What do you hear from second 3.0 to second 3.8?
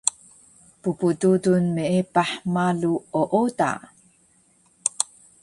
ooda